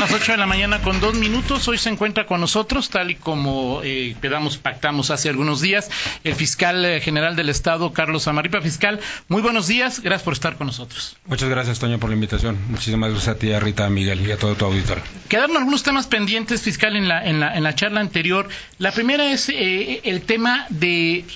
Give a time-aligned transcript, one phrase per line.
[0.00, 1.68] Son las 8 de la mañana con dos minutos.
[1.68, 5.90] Hoy se encuentra con nosotros, tal y como eh, quedamos, pactamos hace algunos días,
[6.24, 8.62] el fiscal eh, general del Estado, Carlos Amaripa.
[8.62, 10.00] Fiscal, muy buenos días.
[10.00, 11.18] Gracias por estar con nosotros.
[11.26, 12.56] Muchas gracias, Toño, por la invitación.
[12.70, 15.04] Muchísimas gracias a ti, a Rita, a Miguel y a todo tu auditorio.
[15.28, 18.48] Quedaron algunos temas pendientes, fiscal, en la, en la, en la charla anterior.
[18.78, 21.26] La primera es eh, el tema de,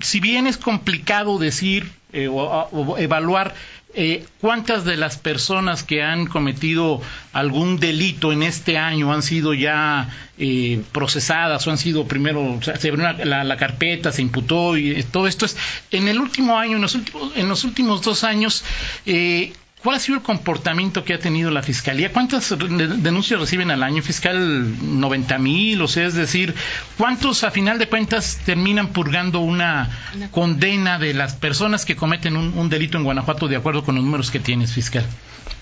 [0.00, 1.92] si bien es complicado decir
[2.28, 3.54] o, o evaluar
[3.94, 7.00] eh, ¿cuántas de las personas que han cometido
[7.32, 12.88] algún delito en este año han sido ya eh, procesadas o han sido primero, se
[12.88, 15.56] abrió la, carpeta, se imputó y todo esto es,
[15.90, 18.62] en el último año, en los últimos, en los últimos dos años,
[19.06, 22.12] eh, ¿Cuál ha sido el comportamiento que ha tenido la Fiscalía?
[22.12, 24.74] ¿Cuántas denuncias reciben al año fiscal?
[24.82, 26.54] 90 mil, o sea, es decir,
[26.96, 29.88] ¿cuántos a final de cuentas terminan purgando una
[30.32, 34.32] condena de las personas que cometen un, delito en Guanajuato de acuerdo con los números
[34.32, 35.06] que tienes, fiscal?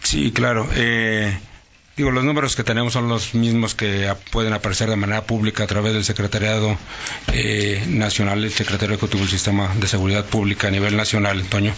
[0.02, 0.66] Sí, claro.
[0.74, 1.38] Eh,
[1.96, 5.66] Digo, los números que tenemos son los mismos que pueden aparecer de manera pública a
[5.66, 6.76] través del Secretariado
[7.32, 11.72] eh, Nacional, el Secretario Ejecutivo del Sistema de Seguridad Pública a nivel nacional, Antonio,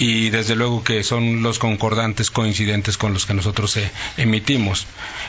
[0.00, 4.88] y desde luego que son los concordantes, coincidentes con los que nosotros eh, emitimos.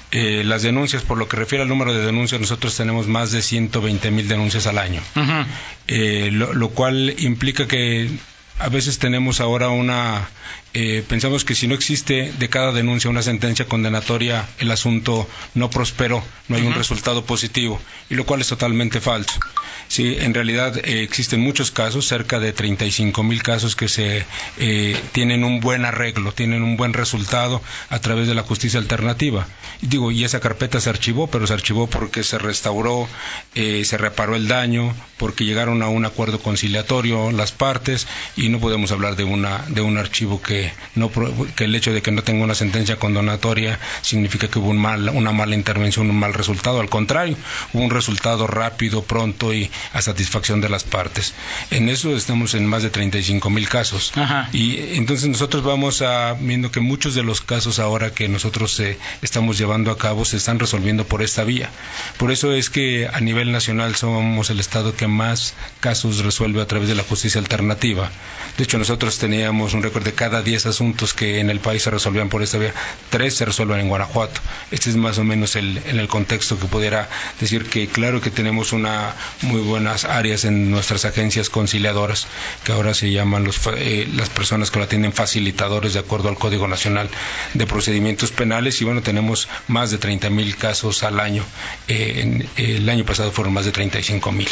[0.10, 3.44] Eh, las denuncias, por lo que refiere al número de denuncias, nosotros tenemos más de
[3.44, 5.02] 120 mil denuncias al año,
[5.88, 8.10] lo cual implica que
[8.58, 10.30] a veces tenemos ahora una
[10.74, 15.70] eh, pensamos que si no existe de cada denuncia una sentencia condenatoria, el asunto no
[15.70, 19.38] prosperó, no hay un resultado positivo, y lo cual es totalmente falso.
[19.90, 24.26] Sí, en realidad eh, existen muchos casos, cerca de 35 mil casos que se
[24.60, 29.48] eh, tienen un buen arreglo, tienen un buen resultado a través de la justicia alternativa.
[29.82, 33.10] Y digo, y esa carpeta se archivó, pero se archivó porque se restauró,
[33.54, 38.92] se reparó el daño, porque llegaron a un acuerdo conciliatorio las partes, y no podemos
[38.94, 40.61] hablar de una de un archivo que
[40.96, 41.12] no,
[41.56, 45.10] que el hecho de que no tenga una sentencia condonatoria significa que hubo un mal,
[45.10, 46.80] una mala intervención, un mal resultado.
[46.80, 47.38] Al contrario,
[47.74, 51.34] hubo un resultado rápido, pronto y a satisfacción de las partes.
[51.70, 54.14] En eso estamos en más de 35 mil casos.
[54.54, 58.98] Y entonces nosotros vamos a viendo que muchos de los casos ahora que nosotros eh,
[59.22, 61.70] estamos llevando a cabo se están resolviendo por esta vía.
[62.18, 66.68] Por eso es que a nivel nacional somos el estado que más casos resuelve a
[66.68, 68.12] través de la justicia alternativa.
[68.58, 71.92] De hecho, nosotros teníamos un récord de cada 10 asuntos que en el país se
[71.92, 72.74] resolvían por esta vía,
[73.10, 74.42] tres se resuelven en Guanajuato.
[74.72, 78.32] Este es más o menos el, en el contexto que pudiera decir que claro que
[78.32, 82.28] tenemos una muy buenas áreas en nuestras agencias conciliadoras,
[82.64, 86.38] que ahora se llaman los, eh, las personas que lo atienden facilitadores de acuerdo al
[86.38, 87.10] Código Nacional
[87.54, 91.44] de Procedimientos Penales y bueno, tenemos más de 30 mil casos al año.
[91.88, 94.48] Eh, el año pasado fueron más de 35 mil.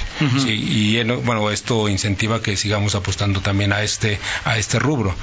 [0.48, 5.16] y bueno, esto incentiva que sigamos apostando también a este, a este rubro.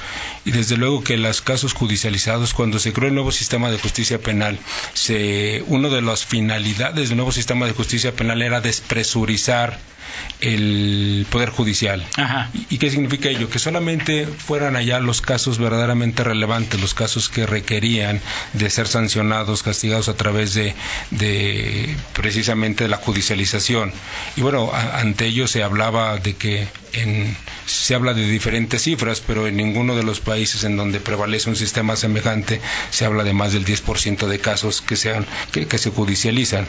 [0.45, 4.19] Y desde luego que los casos judicializados, cuando se creó el nuevo sistema de justicia
[4.19, 4.59] penal,
[4.95, 9.79] se, una de las finalidades del nuevo sistema de justicia penal era despresurizar
[10.41, 12.05] el Poder Judicial.
[12.71, 13.49] ¿Y, qué significa ello?
[13.49, 18.21] Que solamente fueran allá los casos verdaderamente relevantes, los casos que requerían
[18.53, 20.75] de ser sancionados, castigados a través de,
[21.11, 23.93] de precisamente la judicialización.
[24.37, 29.47] Y bueno, ante ello se hablaba de que en, se habla de diferentes cifras, pero
[29.47, 32.61] en ninguno de los países en donde prevalece un sistema semejante
[32.91, 36.67] se habla de más del 10% de casos que, sean, que, que se judicializan.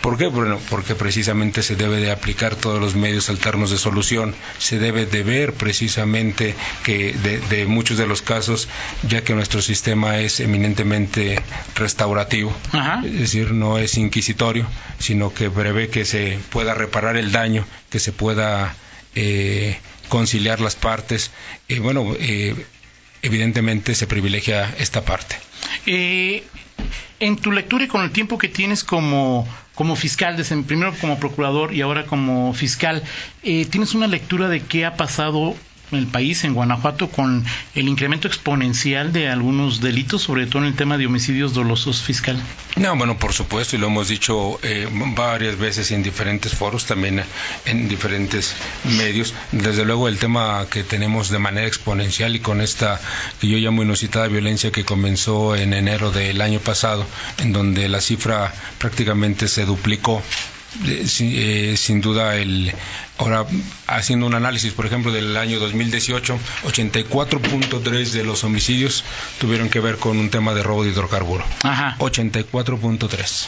[0.00, 0.26] ¿Por qué?
[0.28, 4.34] Bueno, porque precisamente se debe de aplicar todos los medios alternos de solución.
[4.58, 6.54] Se debe de ver precisamente
[6.84, 8.68] que de, muchos de los casos,
[9.08, 11.42] ya que nuestro sistema es eminentemente
[11.74, 12.54] restaurativo,
[13.04, 14.66] es decir, no es inquisitorio,
[14.98, 18.76] sino que prevé que se pueda reparar el daño, que se pueda
[19.16, 21.30] eh, conciliar las partes.
[21.68, 22.54] Y bueno, eh,
[23.22, 25.36] evidentemente se privilegia esta parte.
[25.86, 26.44] Eh,
[27.20, 31.18] en tu lectura y con el tiempo que tienes como, como fiscal, desde, primero como
[31.18, 33.02] procurador y ahora como fiscal,
[33.42, 35.56] eh, ¿tienes una lectura de qué ha pasado
[35.92, 37.44] el país, en Guanajuato, con
[37.74, 42.40] el incremento exponencial de algunos delitos, sobre todo en el tema de homicidios dolosos fiscal?
[42.76, 47.22] No, bueno, por supuesto, y lo hemos dicho eh, varias veces en diferentes foros, también
[47.64, 48.54] en diferentes
[48.98, 49.34] medios.
[49.52, 53.00] Desde luego, el tema que tenemos de manera exponencial y con esta
[53.40, 57.06] que yo llamo inusitada violencia que comenzó en enero del año pasado,
[57.38, 60.22] en donde la cifra prácticamente se duplicó
[60.84, 62.72] eh, sin duda el
[63.18, 63.46] ahora
[63.86, 69.04] haciendo un análisis por ejemplo del año 2018 84.3 de los homicidios
[69.40, 71.44] tuvieron que ver con un tema de robo de hidrocarburo.
[71.98, 73.46] 84.3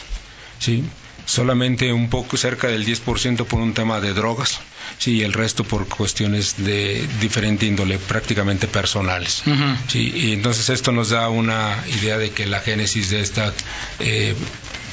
[0.59, 0.83] sí
[1.29, 4.59] solamente un poco cerca del 10% por un tema de drogas,
[4.97, 9.43] sí, el resto por cuestiones de diferente índole, prácticamente personales.
[9.87, 13.53] sí, y entonces esto nos da una idea de que la génesis de esta
[13.99, 14.33] eh,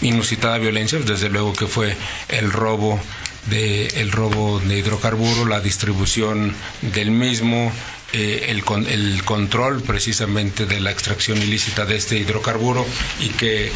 [0.02, 1.96] inusitada violencia, desde luego que fue
[2.28, 3.00] el robo
[3.46, 6.52] de el robo de hidrocarburo, la distribución
[6.82, 7.72] del mismo,
[8.12, 12.86] eh, el, el, control precisamente de la extracción ilícita de este hidrocarburo
[13.20, 13.70] y que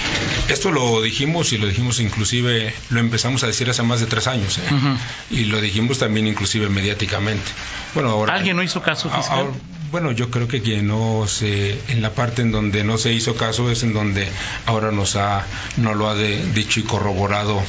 [0.49, 4.27] esto lo dijimos y lo dijimos inclusive, lo empezamos a decir hace más de tres
[4.27, 4.63] años ¿eh?
[5.31, 7.51] y lo dijimos también inclusive mediáticamente.
[7.95, 9.49] Bueno, ahora, ¿Alguien no hizo caso fiscal?
[9.91, 13.35] Bueno, yo creo que quien no se, en la parte en donde no se hizo
[13.35, 14.29] caso es en donde
[14.67, 15.45] ahora nos ha,
[15.77, 17.63] no lo ha dicho y corroborado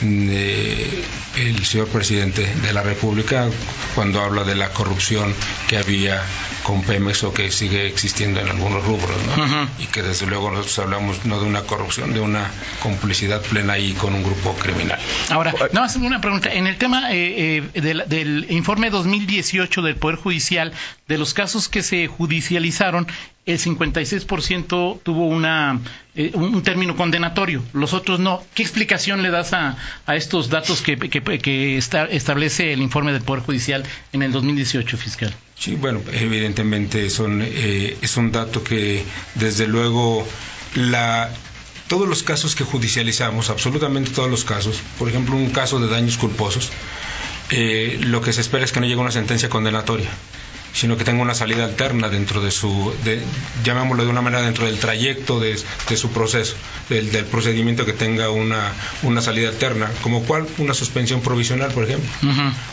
[0.00, 3.48] el señor presidente de la República
[3.94, 5.34] cuando habla de la corrupción
[5.66, 6.22] que había
[6.62, 9.68] con Pemex o que sigue existiendo en algunos rubros, ¿no?
[9.78, 12.50] Y que desde luego nosotros hablamos no de una corrupción, de una
[12.82, 14.98] complicidad plena ahí con un grupo criminal.
[15.30, 16.52] Ahora, no, hacer una pregunta.
[16.52, 20.74] En el tema eh, eh, del, del informe 2018 del Poder Judicial,
[21.08, 23.06] de los casos que se judicializaron,
[23.48, 25.80] el 56% tuvo una,
[26.14, 28.42] eh, un término condenatorio, los otros no.
[28.54, 33.42] ¿Qué explicación le das a, a estos datos que, que, establece el informe del Poder
[33.42, 35.34] Judicial en el 2018 fiscal?
[35.58, 39.02] Sí, bueno, evidentemente son, eh, es un dato que
[39.34, 40.28] desde luego
[40.74, 41.30] la,
[41.88, 46.18] todos los casos que judicializamos, absolutamente todos los casos, por ejemplo un caso de daños
[46.18, 46.70] culposos,
[47.48, 50.10] eh, lo que se espera es que no llegue una sentencia condenatoria
[50.72, 53.20] sino que tenga una salida alterna dentro de su, de,
[53.64, 55.56] llamémoslo de una manera, dentro del trayecto de,
[55.96, 56.54] su proceso,
[56.88, 58.72] del, procedimiento que tenga una,
[59.02, 62.08] una salida alterna, como cual una suspensión provisional, por ejemplo.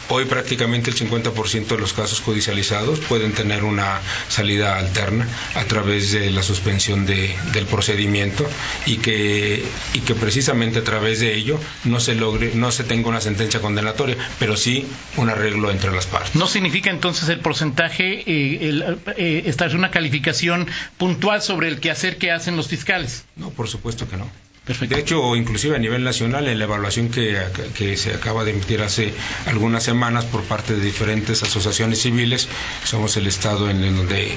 [0.09, 4.00] Hoy prácticamente el 50% de los casos judicializados pueden tener una
[4.30, 8.47] salida alterna a través de la suspensión de, del procedimiento
[8.86, 9.63] y que,
[9.94, 13.62] y que precisamente a través de ello no se logre, no se tenga una sentencia
[13.62, 14.86] condenatoria, pero sí
[15.18, 16.36] un arreglo entre las partes.
[16.36, 20.67] ¿No significa entonces el porcentaje eh, eh, establecer una calificación
[20.97, 23.25] puntual sobre el quehacer que hacen los fiscales.
[23.35, 24.29] No, por supuesto que no.
[24.65, 27.39] De hecho, inclusive a nivel nacional, en la evaluación que,
[27.77, 29.13] que, se acaba de emitir hace
[29.45, 32.47] algunas semanas por parte de diferentes asociaciones civiles,
[32.83, 34.35] somos el Estado en, en donde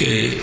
[0.00, 0.38] eh,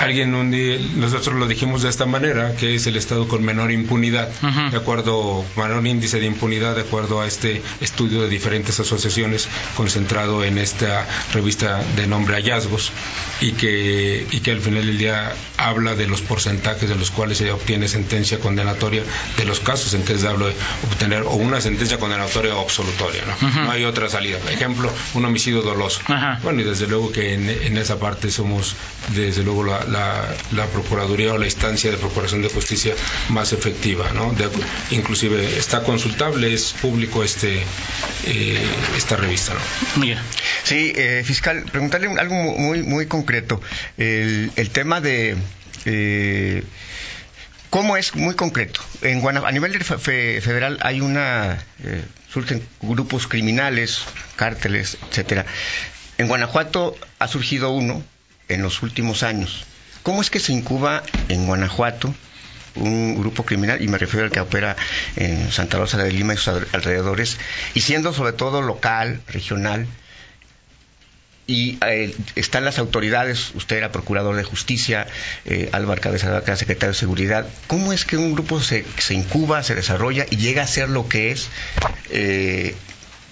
[0.00, 3.70] alguien un día, nosotros lo dijimos de esta manera, que es el estado con menor
[3.70, 4.28] impunidad,
[4.70, 10.44] de acuerdo, menor índice de impunidad, de acuerdo a este estudio de diferentes asociaciones concentrado
[10.44, 12.92] en esta revista de nombre Hallazgos,
[13.40, 17.38] y que, y que al final del día habla de los porcentajes de los cuales
[17.38, 19.02] se obtiene sentencia condenatoria,
[19.36, 20.54] de los casos en que se habla de
[20.90, 23.64] obtener o una sentencia condenatoria o absolutoria, ¿no?
[23.64, 24.38] No hay otra salida.
[24.38, 26.00] Por ejemplo, un homicidio doloso.
[26.42, 28.74] Bueno, y desde luego que en, en esa parte somos,
[29.14, 32.94] desde luego, la, la, Procuraduría o la instancia de Procuración de Justicia
[33.28, 34.10] más efectiva.
[34.12, 34.34] ¿no?
[34.90, 37.62] inclusive está consultable, es público este
[38.26, 38.62] eh,
[38.96, 39.54] esta revista.
[39.54, 39.60] ¿no?
[40.64, 43.60] Sí, eh, fiscal, preguntarle algo muy, muy concreto.
[43.96, 45.36] El, el tema de...
[45.84, 46.64] Eh,
[47.70, 48.80] ¿Cómo es muy concreto?
[49.02, 51.58] En a nivel federal hay una...
[52.32, 54.02] surgen grupos criminales,
[54.36, 55.44] cárteles, etcétera.
[56.18, 58.02] En Guanajuato ha surgido uno
[58.48, 59.64] en los últimos años.
[60.04, 62.14] ¿Cómo es que se incuba en Guanajuato
[62.74, 64.76] un grupo criminal, y me refiero al que opera
[65.16, 67.38] en Santa Rosa de Lima y sus alrededores,
[67.72, 69.86] y siendo sobre todo local, regional,
[71.46, 75.06] y eh, están las autoridades, usted era procurador de justicia,
[75.46, 79.62] eh, Álvaro Cabeza era secretario de seguridad, ¿cómo es que un grupo se, se, incuba,
[79.62, 81.48] se desarrolla y llega a ser lo que es
[82.10, 82.74] eh,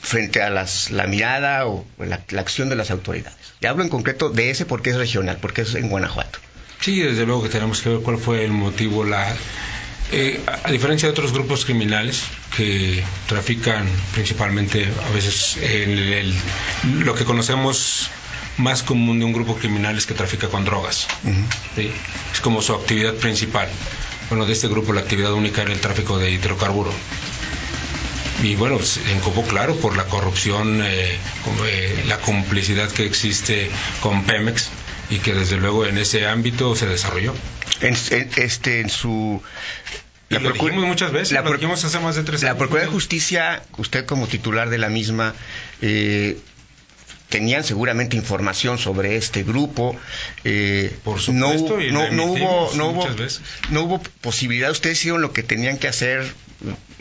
[0.00, 3.36] frente a las, la mirada o la, la acción de las autoridades?
[3.60, 6.38] Y hablo en concreto de ese porque es regional, porque es en Guanajuato.
[6.82, 9.04] Sí, desde luego que tenemos que ver cuál fue el motivo.
[9.04, 9.32] La,
[10.10, 12.24] eh, a diferencia de otros grupos criminales
[12.56, 16.34] que trafican principalmente a veces en el,
[17.04, 18.10] lo que conocemos
[18.58, 21.06] más común de un grupo criminal es que trafica con drogas.
[21.76, 23.68] Es como su actividad principal.
[24.28, 26.92] Bueno, de este grupo la actividad única era el tráfico de hidrocarburo.
[28.42, 31.16] Y bueno, en como claro por la corrupción, eh,
[31.64, 33.70] eh, la complicidad que existe
[34.00, 34.68] con Pemex
[35.12, 37.34] y que desde luego en ese ámbito se desarrolló.
[37.82, 37.94] En,
[38.36, 39.42] este, en su
[40.30, 42.54] la lo dijimos muchas veces, la, lo dijimos hace más de tres años.
[42.54, 45.34] La Procuraduría de Justicia, usted como titular de la misma,
[45.82, 46.38] eh,
[47.28, 49.94] tenían seguramente información sobre este grupo.
[50.44, 53.06] Eh, Por supuesto, no, no, hubo, no hubo,
[53.68, 54.70] no hubo posibilidad.
[54.70, 56.32] Ustedes hicieron lo que tenían que hacer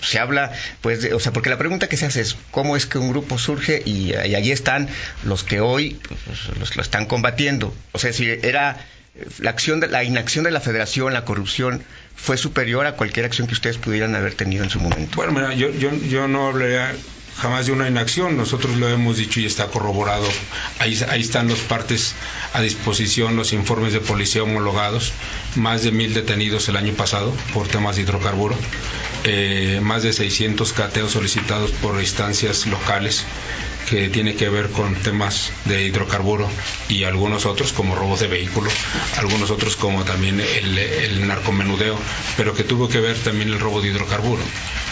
[0.01, 0.51] se habla,
[0.81, 3.09] pues, de, o sea, porque la pregunta que se hace es cómo es que un
[3.09, 4.89] grupo surge y, allí están
[5.23, 7.73] los que hoy pues, los, lo están combatiendo.
[7.91, 8.77] O sea, si era
[9.39, 11.83] la acción de, la inacción de la federación, la corrupción,
[12.15, 15.15] fue superior a cualquier acción que ustedes pudieran haber tenido en su momento.
[15.15, 16.93] Bueno, mira, yo, yo, yo no hablaría
[17.41, 18.37] jamás de una inacción.
[18.37, 20.27] Nosotros lo hemos dicho y está corroborado.
[20.79, 22.13] Ahí, ahí están los partes
[22.53, 25.11] a disposición, los informes de policía homologados.
[25.55, 28.55] Más de mil detenidos el año pasado por temas de hidrocarburo.
[29.23, 33.23] Eh, más de 600 cateos solicitados por instancias locales
[33.89, 36.47] que tiene que ver con temas de hidrocarburo
[36.87, 38.73] y algunos otros como robos de vehículos,
[39.17, 41.97] algunos otros como también el, el narcomenudeo,
[42.37, 44.43] pero que tuvo que ver también el robo de hidrocarburo.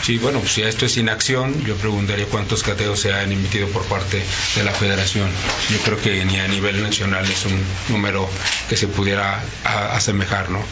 [0.04, 3.84] Sí, bueno, pues si esto es inacción, yo preguntaría cuántos cateos se han emitido por
[3.84, 4.24] parte
[4.56, 5.30] de la federación.
[5.72, 8.30] Yo creo que ni a nivel nacional es un número
[8.70, 10.64] que se pudiera asemejar, ¿no?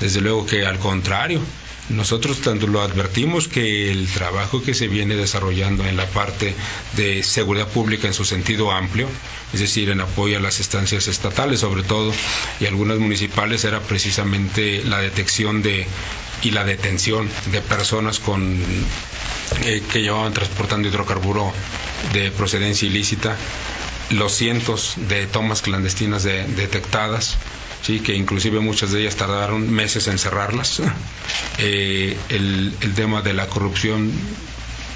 [0.00, 1.40] Desde luego que al contrario,
[1.88, 6.54] nosotros tanto lo advertimos que el trabajo que se viene desarrollando en la parte
[6.94, 9.08] de seguridad pública en su sentido amplio,
[9.54, 12.12] es decir, en apoyo a las estancias estatales sobre todo
[12.60, 15.86] y algunas municipales, era precisamente la detección de
[16.42, 18.58] y la detención de personas con
[19.92, 21.52] que llevaban transportando hidrocarburo
[22.12, 23.36] de procedencia ilícita,
[24.10, 27.36] los cientos de tomas clandestinas detectadas,
[27.82, 30.82] sí, que inclusive muchas de ellas tardaron meses en cerrarlas.
[31.56, 34.10] Eh, el tema de la corrupción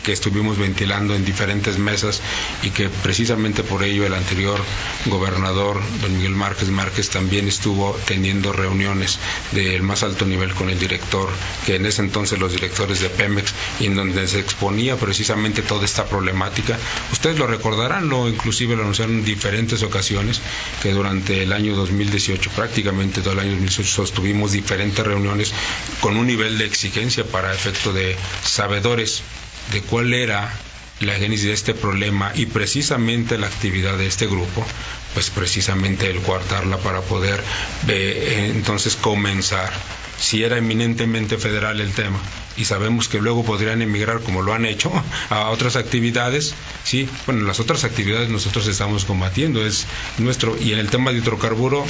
[0.02, 2.20] que estuvimos ventilando en diferentes mesas
[2.62, 4.60] y que precisamente por ello el anterior
[5.06, 9.18] gobernador, don Miguel Márquez Márquez, también estuvo teniendo reuniones
[9.52, 11.28] del más alto nivel con el director,
[11.66, 15.84] que en ese entonces los directores de Pemex, y en donde se exponía precisamente toda
[15.84, 16.78] esta problemática.
[17.12, 20.40] Ustedes lo recordarán, lo inclusive lo anunciaron en diferentes ocasiones,
[20.82, 25.52] que durante el año 2018, prácticamente todo el año 2018, sostuvimos diferentes reuniones
[26.00, 29.22] con un nivel de exigencia para efecto de sabedores
[29.72, 30.52] de cuál era
[31.00, 34.66] la génesis de este problema y precisamente la actividad de este grupo,
[35.14, 37.42] pues precisamente el coartarla para poder
[37.88, 39.72] eh, entonces comenzar.
[40.18, 42.18] Si era eminentemente federal el tema
[42.56, 44.90] y sabemos que luego podrían emigrar como lo han hecho
[45.30, 49.86] a otras actividades, sí, bueno, las otras actividades nosotros estamos combatiendo, es
[50.18, 51.86] nuestro, y en el tema de hidrocarburo,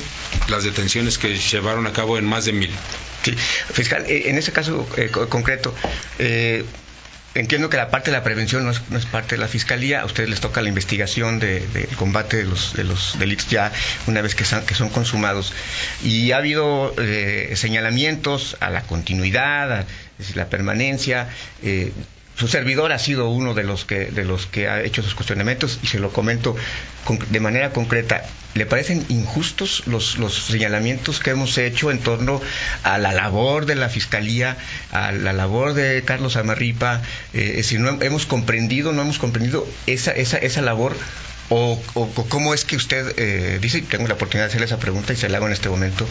[0.49, 2.70] las detenciones que llevaron a cabo en más de mil.
[3.25, 3.35] Sí,
[3.73, 5.75] fiscal, eh, en ese caso eh, concreto,
[6.18, 6.64] eh,
[7.35, 10.04] entiendo que la parte de la prevención no es, es, parte de la fiscalía, a
[10.04, 13.73] ustedes les toca la investigación del de, de combate de los, de los delitos ya
[14.06, 15.52] una vez que son, consumados.
[16.02, 19.87] Y ha habido eh, señalamientos a la continuidad, a,
[20.18, 21.28] decir, la permanencia.
[21.62, 21.92] Eh,
[22.38, 25.80] su servidor ha sido uno de los que de los que ha hecho esos cuestionamientos
[25.83, 26.54] y se lo comento
[27.04, 28.25] con, de manera concreta.
[28.54, 30.16] ¿Le parecen injustos los,
[30.47, 32.40] señalamientos que hemos hecho en torno
[32.83, 34.57] a la labor de la Fiscalía,
[34.92, 37.02] a la labor de Carlos Amarripa?
[37.35, 40.97] Eh, si no hemos comprendido, no hemos comprendido esa, esa, esa labor
[41.50, 44.78] o, o, cómo es que usted eh, dice, y tengo la oportunidad de hacerle esa
[44.78, 46.07] pregunta y se la hago en este momento,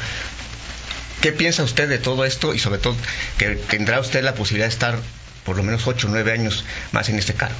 [1.21, 2.95] ¿qué piensa usted de todo esto y sobre todo
[3.37, 4.99] que tendrá usted la posibilidad de estar
[5.47, 7.55] por lo menos ocho o nueve años más en este cargo?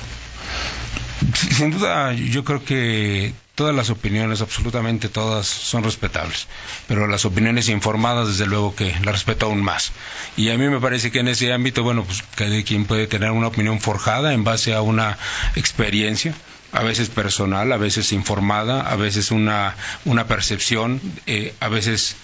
[1.33, 6.47] Sin duda, yo creo que todas las opiniones, absolutamente todas, son respetables,
[6.87, 9.93] pero las opiniones informadas, desde luego que las respeto aún más.
[10.35, 13.31] Y a mí me parece que en ese ámbito, bueno, pues cada quien puede tener
[13.31, 15.17] una opinión forjada en base a una
[15.55, 16.35] experiencia
[16.73, 19.75] a veces personal, a veces informada, a veces una,
[20.05, 22.17] una percepción, eh, a veces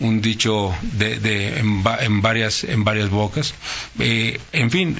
[0.00, 3.54] un dicho de, de en, en, varias en varias bocas.
[3.98, 4.96] Eh, en fin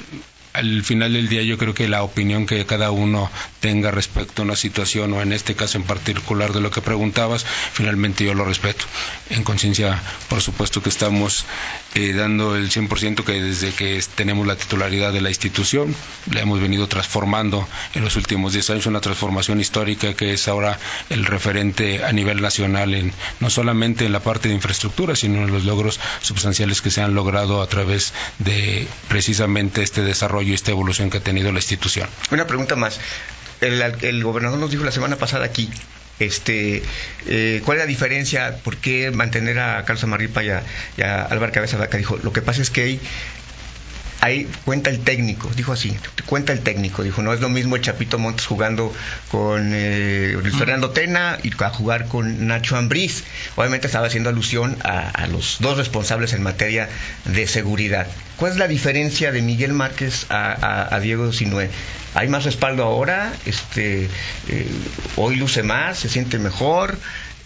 [0.53, 3.29] al final del día yo creo que la opinión que cada uno
[3.59, 7.45] tenga respecto a una situación o en este caso en particular de lo que preguntabas,
[7.45, 8.85] finalmente yo lo respeto.
[9.29, 11.45] En conciencia, por supuesto que estamos
[11.95, 15.95] eh, dando el 100% que desde que tenemos la titularidad de la institución,
[16.31, 20.79] la hemos venido transformando en los últimos 10 años, una transformación histórica que es ahora
[21.09, 25.51] el referente a nivel nacional, en, no solamente en la parte de infraestructura, sino en
[25.51, 30.71] los logros sustanciales que se han logrado a través de precisamente este desarrollo y esta
[30.71, 32.07] evolución que ha tenido la institución.
[32.31, 32.99] Una pregunta más.
[33.61, 35.69] El, el gobernador nos dijo la semana pasada aquí
[36.19, 36.83] este,
[37.27, 38.57] eh, ¿Cuál es la diferencia?
[38.57, 40.63] ¿Por qué mantener a Carlos Amarripa y a,
[41.01, 41.97] a Álvaro Cabeza Vaca?
[41.97, 42.99] Dijo, lo que pasa es que ahí,
[44.21, 45.95] ahí cuenta el técnico, dijo así,
[46.25, 48.93] cuenta el técnico, dijo, no es lo mismo el Chapito Montes jugando
[49.29, 53.23] con eh, Luis Fernando Tena y a jugar con Nacho Ambriz.
[53.55, 56.89] Obviamente estaba haciendo alusión a, a los dos responsables en materia
[57.25, 58.07] de seguridad.
[58.37, 61.69] ¿Cuál es la diferencia de Miguel Márquez a, a, a Diego Sinué?
[62.15, 63.33] ¿Hay más respaldo ahora?
[63.45, 64.09] Este,
[64.47, 64.67] eh,
[65.15, 65.99] ¿Hoy luce más?
[65.99, 66.97] ¿Se siente mejor?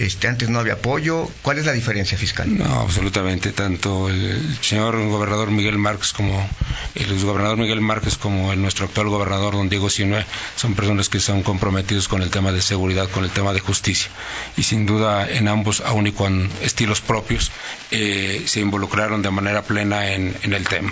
[0.04, 1.30] Este, antes no había apoyo.
[1.42, 2.58] ¿Cuál es la diferencia fiscal?
[2.58, 3.54] No, absolutamente.
[3.54, 6.46] Tanto el señor gobernador Miguel Márquez como
[6.96, 10.26] el gobernador Miguel Márquez como el, nuestro actual gobernador don Diego Sinue
[10.58, 14.12] son personas que son comprometidos con el tema de seguridad, con el tema de justicia.
[14.58, 17.52] Y sin duda en ambos, aun y con estilos propios,
[17.92, 20.92] eh, se involucraron de manera plena en, el tema.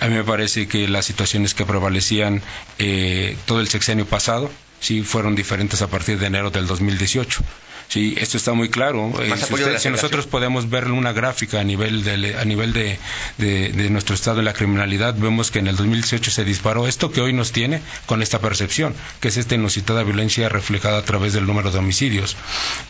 [0.00, 2.42] A mí me parece que las situaciones que prevalecían
[2.80, 7.44] eh, todo el sexenio pasado sí fueron diferentes a partir de enero del 2018.
[7.92, 9.12] Sí, esto está muy claro.
[9.20, 9.34] Eh,
[9.78, 12.98] si, nosotros podemos ver una gráfica a nivel, de, a nivel de,
[13.36, 17.20] de, nuestro estado de la criminalidad, vemos que en el 2018 se disparó esto que
[17.20, 21.44] hoy nos tiene con esta percepción, que es esta inusitada violencia reflejada a través del
[21.44, 22.34] número de homicidios.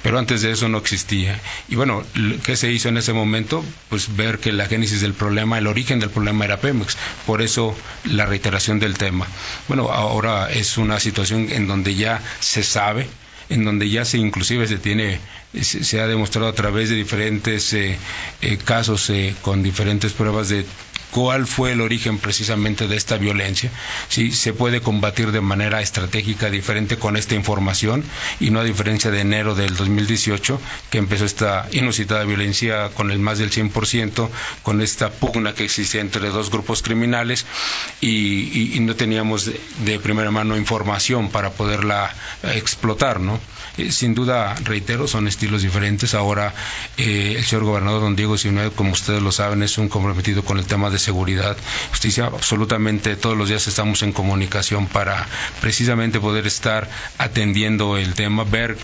[0.05, 1.37] Pero antes de eso no existía.
[1.69, 2.05] Y bueno,
[2.45, 3.65] ¿qué se hizo en ese momento?
[3.89, 6.97] Pues ver que la génesis del problema, el origen del problema era Pemex.
[7.27, 9.27] Por eso la reiteración del tema.
[9.67, 13.09] Bueno, ahora es una situación en donde ya se sabe
[13.53, 15.19] en donde ya se inclusive se tiene
[15.61, 17.99] se, ha demostrado a través de diferentes eh,
[18.41, 20.65] eh, casos eh, con diferentes pruebas de
[21.13, 23.71] cuál fue el origen precisamente de esta violencia,
[24.09, 28.03] si se puede combatir de manera estratégica diferente con esta información
[28.41, 30.59] y no a diferencia de enero del 2018
[30.91, 34.29] que empezó esta inusitada violencia con el más del 100%,
[34.63, 37.45] con esta pugna que existe entre dos grupos criminales
[38.01, 39.51] y, no teníamos
[39.85, 43.39] de, primera mano información para poderla explotar, ¿no?
[43.91, 46.15] sin duda, reitero, son estilos diferentes.
[46.15, 46.53] Ahora,
[46.97, 50.59] eh, el señor gobernador don Diego Sinue, como ustedes lo saben, es un comprometido con
[50.59, 51.57] el tema de seguridad,
[51.91, 52.27] justicia.
[52.27, 55.27] Absolutamente todos los días estamos en comunicación para
[55.61, 58.77] precisamente poder estar atendiendo el tema, ver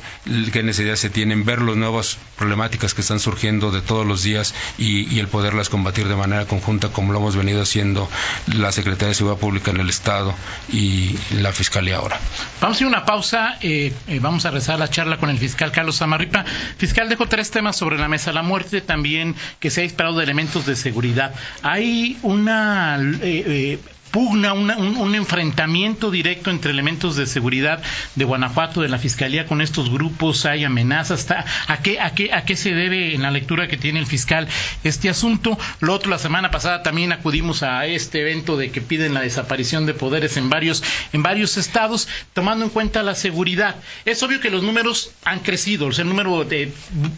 [0.52, 4.54] qué necesidades se tienen, ver las nuevas problemáticas que están surgiendo de todos los días
[4.78, 8.08] y, el poderlas combatir de manera conjunta, como lo hemos venido haciendo
[8.46, 10.34] la Secretaría de Seguridad Pública en el Estado
[10.72, 12.20] y la Fiscalía ahora.
[12.60, 13.58] Vamos a hacer una pausa.
[13.60, 16.44] Eh, eh, vamos a rezar la charla con el fiscal Carlos Amarripa.
[16.76, 18.32] Fiscal, dejo tres temas sobre la mesa.
[18.32, 21.34] La muerte también, que se ha disparado de elementos de seguridad.
[21.62, 23.78] Hay una eh, eh
[24.10, 27.82] pugna, un, enfrentamiento directo entre elementos de seguridad
[28.14, 32.44] de Guanajuato, de la Fiscalía con estos grupos, hay amenazas, ¿a qué, a, qué, ¿a
[32.44, 34.48] qué se debe en la lectura que tiene el fiscal
[34.84, 35.58] este asunto?
[35.80, 39.86] Lo otro, la semana pasada también acudimos a este evento de que piden la desaparición
[39.86, 43.76] de poderes en varios, en varios estados, tomando en cuenta la seguridad.
[44.04, 46.72] Es obvio que los números han crecido, el número de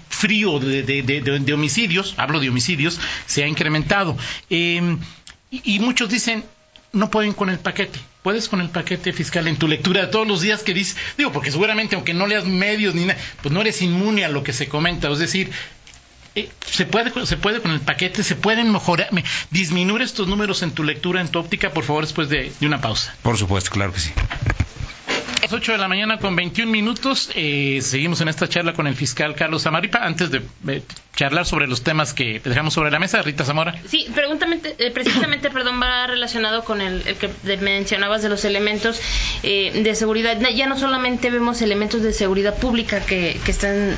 [0.09, 4.17] frío de, homicidios, hablo de homicidios, se ha incrementado.
[4.49, 4.97] Eh,
[5.51, 6.45] y muchos dicen,
[6.93, 7.99] no pueden con el paquete.
[8.23, 11.33] Puedes con el paquete fiscal en tu lectura de todos los días que dices, digo,
[11.33, 14.53] porque seguramente aunque no leas medios ni nada, pues no eres inmune a lo que
[14.53, 15.11] se comenta.
[15.11, 15.51] Es decir,
[16.35, 19.09] eh, se puede se puede con el paquete, se pueden mejorar,
[19.51, 23.15] disminuir estos números en tu lectura, en tu óptica, por favor, después de una pausa.
[23.23, 24.13] Por supuesto, claro que sí.
[25.51, 27.29] Las 8 de la mañana con 21 minutos.
[27.35, 29.99] Eh, seguimos en esta charla con el fiscal Carlos Amaripa.
[29.99, 30.43] Antes de
[31.17, 33.75] charlar sobre los temas que dejamos sobre la mesa, Rita Zamora.
[33.89, 39.01] Sí, eh, precisamente, perdón, va relacionado con el, que mencionabas de los elementos
[39.43, 40.39] eh, de seguridad.
[40.55, 43.97] Ya no solamente vemos elementos de seguridad pública que, que están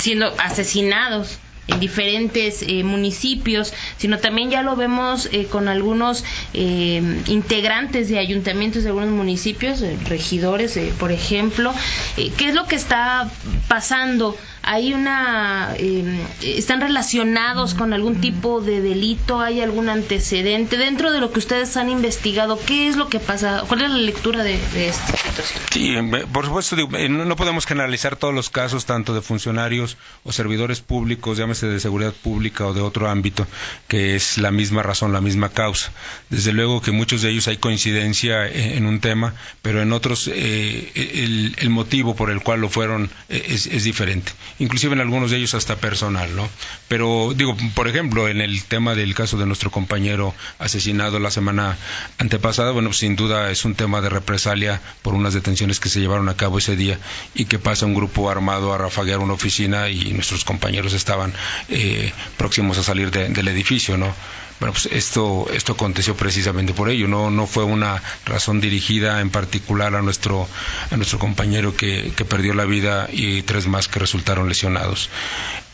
[0.00, 1.38] siendo asesinados
[1.70, 8.18] en diferentes eh, municipios, sino también ya lo vemos eh, con algunos eh, integrantes de
[8.18, 11.72] ayuntamientos de algunos municipios, regidores, por ejemplo.
[12.16, 13.30] ¿Qué es lo que está
[13.68, 14.36] pasando?
[14.62, 21.20] Hay una em, están relacionados con algún tipo de delito hay algún antecedente dentro de
[21.20, 24.54] lo que ustedes han investigado qué es lo que pasa cuál es la lectura de,
[24.54, 25.96] esta situación sí
[26.32, 31.38] por supuesto eh, no, podemos generalizar todos los casos tanto de funcionarios o servidores públicos
[31.38, 33.46] llámese de seguridad pública o de otro ámbito
[33.88, 35.92] que es la misma razón la misma causa.
[36.28, 41.54] Desde luego que muchos de ellos hay coincidencia en un tema pero en otros eh,
[41.56, 45.54] el, motivo por el cual lo fueron eh, es diferente inclusive en algunos de ellos
[45.54, 46.48] hasta personal, ¿no?
[46.88, 51.76] Pero digo, por ejemplo, en el tema del caso de nuestro compañero asesinado la semana
[52.18, 56.28] antepasada, bueno, sin duda es un tema de represalia por unas detenciones que se llevaron
[56.28, 56.98] a cabo ese día
[57.34, 61.32] y que pasa un grupo armado a rafaguear una oficina y nuestros compañeros estaban
[61.68, 64.14] eh, próximos a salir del edificio, ¿no?
[64.60, 69.30] Bueno, pues esto, esto aconteció precisamente por ello, no, no fue una razón dirigida en
[69.30, 70.46] particular a nuestro,
[70.90, 75.08] a nuestro compañero que, que perdió la vida y tres más que resultaron lesionados.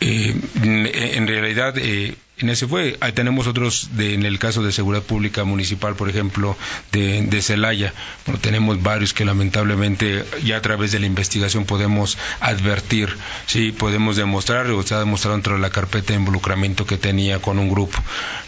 [0.01, 2.97] Eh, en realidad, eh, en ese fue.
[3.01, 6.57] Ahí tenemos otros, de, en el caso de seguridad pública municipal, por ejemplo,
[6.93, 7.95] de, Celaya.
[8.27, 14.17] Bueno, tenemos varios que lamentablemente ya a través de la investigación podemos advertir, sí, podemos
[14.17, 17.99] demostrar, o ha demostrado dentro de la carpeta de involucramiento que tenía con un grupo.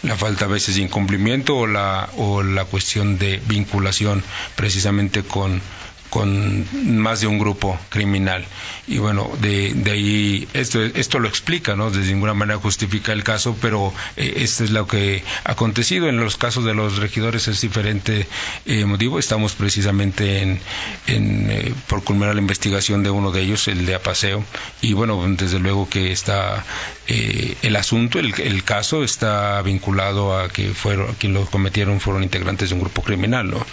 [0.03, 4.23] La falta a veces de incumplimiento o la, o la cuestión de vinculación
[4.55, 5.61] precisamente con
[6.09, 6.65] con
[7.01, 8.45] más de un grupo criminal.
[8.87, 11.91] Y bueno, de, de ahí esto, esto lo explica, ¿no?
[11.91, 16.09] De ninguna manera justifica el caso, pero eh, esto es lo que ha acontecido.
[16.09, 18.27] En los casos de los regidores es diferente
[18.65, 19.19] eh, motivo.
[19.19, 20.59] Estamos precisamente en,
[21.07, 24.43] en eh, por culminar la investigación de uno de ellos, el de Apaseo.
[24.81, 26.65] Y bueno, desde luego que está
[27.07, 32.69] eh, el asunto, el, el, caso está vinculado a que fueron, lo cometieron fueron integrantes
[32.69, 33.65] de un grupo criminal, ¿no?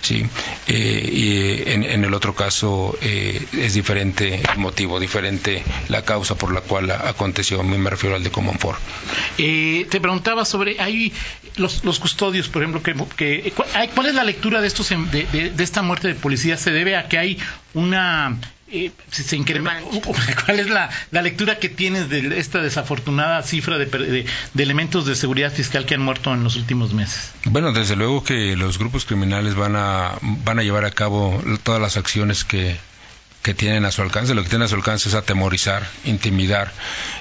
[0.00, 0.26] Sí.
[0.66, 6.60] y en, en, el otro caso es diferente el motivo, diferente la causa por la
[6.60, 7.62] cual aconteció.
[7.62, 8.76] Me refiero al de Common Four.
[9.36, 11.12] te preguntaba sobre, hay
[11.56, 15.50] los, los custodios, por ejemplo, que, que ¿cuál es la lectura de estos de, de,
[15.50, 16.56] de, esta muerte de policía?
[16.56, 17.38] ¿Se debe a que hay
[17.74, 18.38] una
[18.68, 19.82] eh, se incrementa,
[20.44, 25.06] ¿Cuál es la, la, lectura que tienes de esta desafortunada cifra de, de, de, elementos
[25.06, 27.32] de seguridad fiscal que han muerto en los últimos meses?
[27.44, 31.80] Bueno, desde luego que los grupos criminales van a, van a llevar a cabo todas
[31.80, 32.78] las acciones que,
[33.44, 34.34] que tienen a su alcance.
[34.34, 36.72] Lo que tienen a su alcance es atemorizar, intimidar,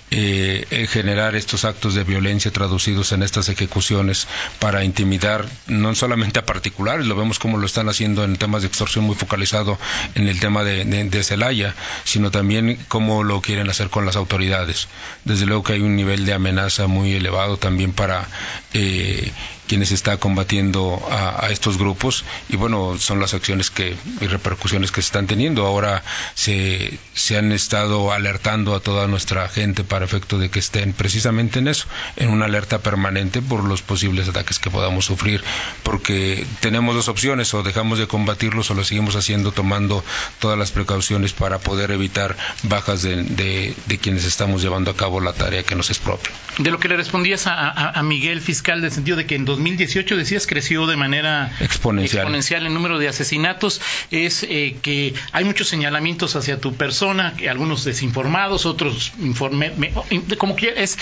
[0.09, 4.25] eh, generar estos actos de violencia traducidos en estas ejecuciones
[4.57, 8.69] para intimidar no solamente a particulares, lo vemos como lo están haciendo en temas de
[8.69, 9.77] extorsión muy focalizado
[10.15, 14.15] en el tema de, de, de Celaya, sino también cómo lo quieren hacer con las
[14.15, 14.87] autoridades.
[15.25, 18.25] Desde luego que hay un nivel de amenaza muy elevado también para
[18.73, 19.29] eh,
[19.73, 25.01] quienes está combatiendo a, estos grupos y bueno son las acciones que y repercusiones que
[25.01, 25.65] se están teniendo.
[25.65, 26.03] Ahora
[26.35, 31.57] se, se han estado alertando a toda nuestra gente para efecto de que estén precisamente
[31.57, 35.43] en eso en una alerta permanente por los posibles ataques que podamos sufrir
[35.81, 40.03] porque tenemos dos opciones o dejamos de combatirlos o lo seguimos haciendo tomando
[40.37, 45.63] todas las precauciones para poder evitar bajas de, quienes estamos llevando a cabo la tarea
[45.63, 46.31] que nos es propia.
[46.59, 50.45] De lo que le respondías a, Miguel fiscal del sentido de que en 2018 decías
[50.47, 53.81] creció de manera exponencial, exponencial el número de asesinatos.
[54.11, 59.93] Es eh, que hay muchos señalamientos hacia tu persona que algunos desinformados otros informe, me,
[60.37, 60.97] como que es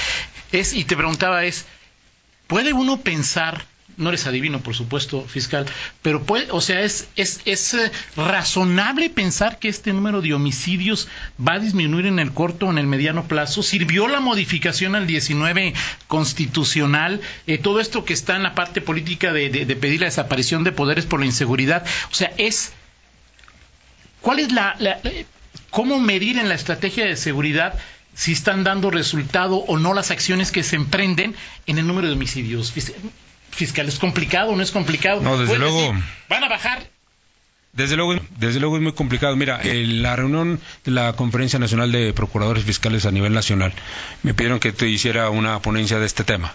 [0.52, 1.66] es y te preguntaba es
[2.48, 3.66] puede uno pensar
[4.02, 5.66] no eres adivino, por supuesto, fiscal,
[6.02, 11.08] pero puede, o sea, es, es, es eh, razonable pensar que este número de homicidios
[11.40, 13.64] va a disminuir en el corto o en el mediano plazo.
[13.64, 15.74] ¿Sirvió la modificación al 19
[16.08, 17.22] constitucional?
[17.48, 20.72] Eh, todo esto que está en la parte política de, de, pedir la desaparición de
[20.72, 21.86] poderes por la inseguridad.
[22.12, 22.74] O sea, es.
[24.22, 24.76] ¿Cuál es la.
[25.70, 27.80] ¿Cómo medir en la estrategia de seguridad?
[28.14, 31.34] si están dando resultado o no las acciones que se emprenden
[31.66, 32.74] en el número de homicidios
[33.52, 33.88] fiscal.
[33.88, 35.22] ¿Es complicado o no es complicado?
[35.22, 35.80] No, desde luego.
[35.80, 36.90] Decir, van a bajar.
[37.74, 39.36] Desde luego, desde luego es muy complicado.
[39.36, 43.74] Mira, en la reunión de la Conferencia Nacional de Procuradores Fiscales a nivel nacional
[44.24, 46.54] me pidieron que te hiciera una ponencia de este tema.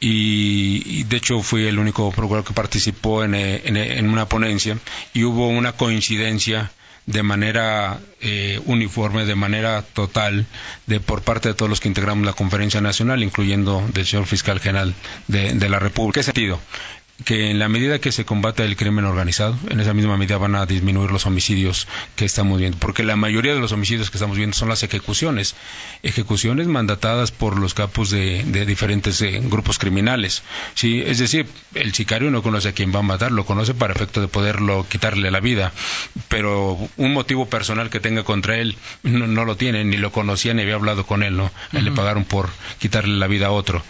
[0.00, 4.78] Y, y, de hecho fui el único procurador que participó en, en, en una ponencia
[5.12, 6.70] y hubo una coincidencia
[7.08, 10.44] de manera eh, uniforme, de manera total,
[10.86, 14.60] de por parte de todos los que integramos la conferencia nacional, incluyendo del señor fiscal
[14.60, 14.94] general
[15.26, 16.20] de, de la República.
[16.20, 16.60] ¿Qué sentido?
[17.24, 20.54] Que en la medida que se combate el crimen organizado, en esa misma medida van
[20.54, 24.36] a disminuir los homicidios que estamos viendo, porque la mayoría de los homicidios que estamos
[24.36, 25.56] viendo son las ejecuciones,
[26.04, 30.42] ejecuciones mandatadas por los capos de, de diferentes eh, grupos criminales,
[30.74, 33.94] sí, es decir, el sicario no conoce a quién va a matar, lo conoce para
[33.94, 35.72] efecto de poderlo quitarle la vida,
[36.28, 40.54] pero un motivo personal que tenga contra él no, no lo tiene, ni lo conocía
[40.54, 41.80] ni había hablado con él, no, uh -huh.
[41.82, 43.82] le pagaron por quitarle la vida a otro,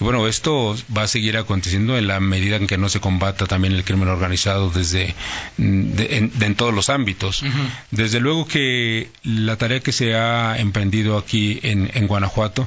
[0.00, 3.46] y bueno, esto va a seguir aconteciendo en la medida en que no se combata
[3.46, 5.14] también el crimen organizado desde
[5.56, 7.42] de, en, de, en, todos los ámbitos.
[7.42, 7.68] Uh -huh.
[7.90, 12.66] Desde luego que la tarea que se ha emprendido aquí en, en, Guanajuato,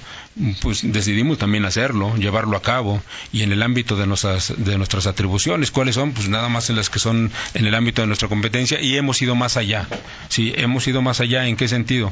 [0.61, 3.01] pues decidimos también hacerlo, llevarlo a cabo
[3.33, 6.75] y en el ámbito de nuestras de nuestras atribuciones, cuáles son, pues nada más en
[6.75, 9.87] las que son en el ámbito de nuestra competencia y hemos ido más allá.
[10.29, 11.47] Sí, hemos ido más allá.
[11.47, 12.11] ¿En qué sentido?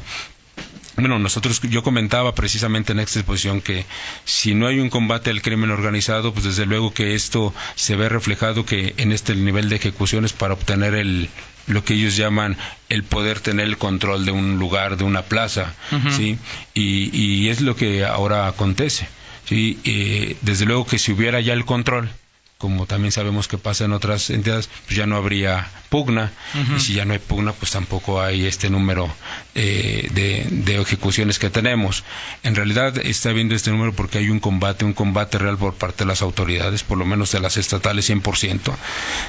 [0.98, 3.86] Bueno, nosotros, yo comentaba precisamente en esta exposición que
[4.24, 8.08] si no hay un combate al crimen organizado, pues desde luego que esto se ve
[8.08, 11.28] reflejado que en este nivel de ejecuciones para obtener el,
[11.68, 12.56] lo que ellos llaman
[12.88, 16.10] el poder tener el control de un lugar, de una plaza, uh -huh.
[16.16, 16.38] ¿sí?
[16.74, 19.06] Y, y, es lo que ahora acontece,
[19.44, 19.78] ¿sí?
[19.84, 22.10] Y desde luego que si hubiera ya el control,
[22.58, 26.76] como también sabemos que pasa en otras entidades, pues ya no habría pugna, uh -huh.
[26.76, 29.08] y si ya no hay pugna, pues tampoco hay este número
[29.54, 32.02] eh, de, de, ejecuciones que tenemos.
[32.42, 36.02] En realidad está viendo este número porque hay un combate, un combate real por parte
[36.02, 38.74] de las autoridades, por lo menos de las estatales 100%.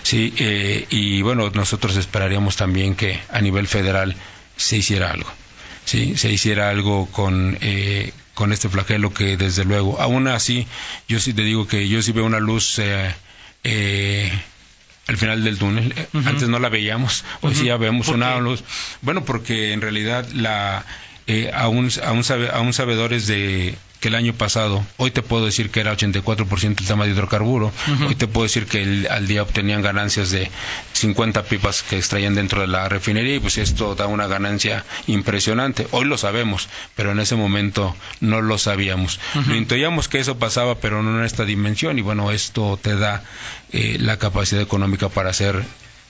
[0.02, 0.34] ¿sí?
[0.38, 4.16] Eh, y bueno, nosotros esperaríamos también que a nivel federal
[4.58, 5.30] se hiciera algo.
[5.86, 6.18] ¿sí?
[6.18, 7.60] Se hiciera algo con...
[7.62, 10.66] Eh, con este flagelo que desde luego, aún así,
[11.10, 13.14] yo sí te digo que yo sí veo una luz eh,
[13.66, 14.32] eh,
[15.08, 15.94] al final del túnel.
[15.94, 18.64] Eh, antes no la veíamos, hoy sí ya vemos una luz.
[19.02, 20.86] Bueno, porque en realidad la
[21.30, 25.70] eh, aún, aún, sabe, aún sabedores de que el año pasado, hoy te puedo decir
[25.70, 27.72] que era 84% el tema de hidrocarburo,
[28.08, 30.50] hoy te puedo decir que al día obtenían ganancias de
[30.94, 35.86] 50 pipas que extraían dentro de la refinería y pues esto da una ganancia impresionante.
[35.92, 39.20] Hoy lo sabemos, pero en ese momento no lo sabíamos.
[39.46, 43.24] Lo intuíamos que eso pasaba, pero no en esta dimensión y bueno, esto te da
[43.72, 45.64] eh, la capacidad económica para hacer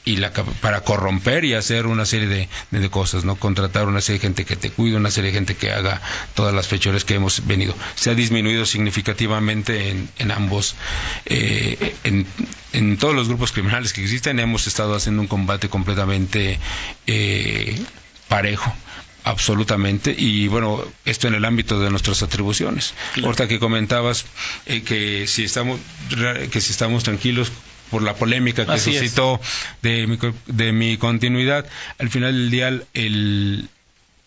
[0.06, 3.36] y la, para corromper y hacer una serie de, de, cosas, ¿no?
[3.36, 6.02] Contratar una serie de gente que te cuide, una serie de gente que haga
[6.36, 7.76] todas las fechorías que hemos venido.
[7.96, 10.76] Se ha disminuido significativamente en, en ambos,
[11.26, 12.26] eh, en,
[12.74, 16.60] en, todos los grupos criminales que existen, hemos estado haciendo un combate completamente
[17.08, 17.80] eh,
[18.28, 18.74] parejo
[19.26, 24.26] absolutamente y bueno esto en el ámbito de nuestras atribuciones ahorita que comentabas
[24.66, 25.80] eh, que si estamos
[26.52, 27.52] que si estamos tranquilos
[27.90, 29.40] por la polémica que suscitó
[29.82, 31.66] de mi, de mi, continuidad.
[31.98, 33.70] Al final del día, el,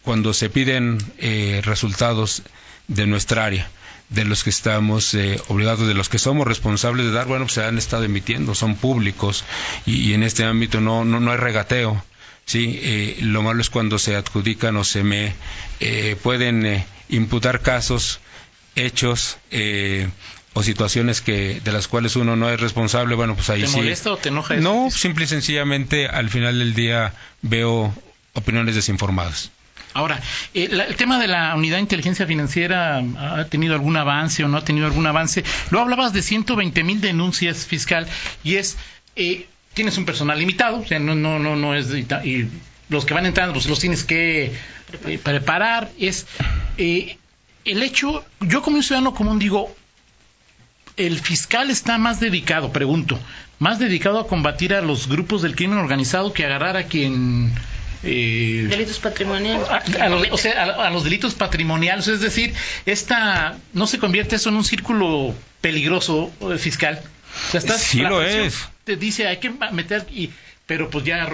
[0.03, 2.43] cuando se piden eh, resultados
[2.89, 3.69] de nuestra área,
[4.09, 7.55] de los que estamos eh, obligados, de los que somos responsables de dar, bueno, pues
[7.55, 9.45] se han estado emitiendo, son públicos
[9.87, 12.05] y, en este ámbito no, no, no hay regateo.
[12.45, 15.33] Sí, eh, lo malo es cuando se adjudican o se me
[16.23, 18.21] pueden imputar casos,
[18.75, 19.39] hechos,
[20.55, 23.73] o situaciones que de las cuales uno no es responsable, bueno, pues ahí sí.
[23.73, 27.95] ¿Te molesta o te enoja No, simple y sencillamente al final del día veo
[28.35, 29.51] opiniones desinformadas.
[29.95, 30.21] Ahora,
[30.55, 34.57] eh, el tema de la unidad de inteligencia financiera ha tenido algún avance o no
[34.57, 35.45] ha tenido algún avance.
[35.71, 38.07] Lo hablabas de 120 mil denuncias fiscal
[38.43, 38.79] y es
[39.17, 42.49] eh, tienes un personal limitado, o sea, no no no no es y
[42.89, 44.53] los que van entrando pues los tienes que
[45.07, 45.91] eh, preparar.
[45.99, 46.27] Es
[46.79, 49.75] el hecho, yo como un ciudadano común digo,
[50.97, 53.19] el fiscal está más dedicado, pregunto,
[53.59, 57.53] más dedicado a combatir a los grupos del crimen organizado que agarrar a quien...
[58.05, 59.69] Eh, delitos patrimoniales.
[59.69, 62.09] A, los, o sea, a, los delitos patrimoniales.
[62.09, 62.53] Es decir,
[62.85, 67.01] esta no se convierte eso en un círculo peligroso eh, fiscal.
[67.79, 68.69] sí lo es.
[68.85, 70.07] Te dice, hay que meter...
[70.11, 70.31] Y,
[70.67, 71.29] pero pues ya